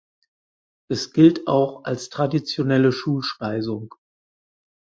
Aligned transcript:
Es 0.89 1.13
gilt 1.13 1.45
auch 1.47 1.83
als 1.85 2.09
traditionelle 2.09 2.91
Schulspeisung. 2.91 3.93